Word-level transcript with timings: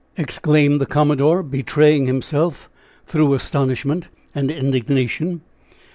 exclaimed 0.17 0.81
the 0.81 0.87
commodore, 0.87 1.43
betraying 1.43 2.07
himself 2.07 2.71
through 3.05 3.35
astonishment 3.35 4.07
and 4.33 4.49
indignation. 4.49 5.41